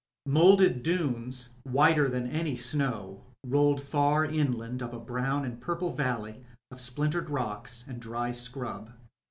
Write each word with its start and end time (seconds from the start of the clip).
Moulded 0.25 0.81
dunes, 0.81 1.49
whiter 1.63 2.09
than 2.09 2.25
any 2.25 2.55
snow, 2.55 3.21
rolled 3.45 3.79
far 3.79 4.25
inland 4.25 4.81
up 4.81 4.93
a 4.95 4.99
brown 4.99 5.45
and 5.45 5.61
purple 5.61 5.91
valley 5.91 6.43
of 6.71 6.81
splintered 6.81 7.29
rocks 7.29 7.85
and 7.87 8.01
dry 8.01 8.31
scrub. 8.31 8.93